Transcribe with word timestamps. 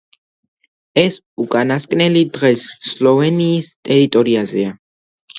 ეს 0.99 1.17
უკანასკნელი 1.43 2.23
დღეს 2.37 2.63
სლოვენიის 2.85 3.69
ტერიტორიაზეა. 3.91 4.73